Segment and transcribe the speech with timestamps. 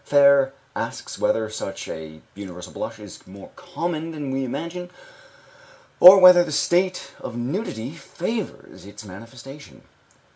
[0.09, 4.89] Féré asks whether such a universal blush is more common than we imagine,
[5.99, 9.83] or whether the state of nudity favors its manifestation.